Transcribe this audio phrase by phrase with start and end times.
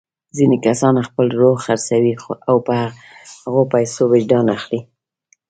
[0.37, 2.13] ځینې کسان خپل روح خرڅوي
[2.49, 2.75] او په
[3.43, 4.79] هغو پیسو وجدان اخلي.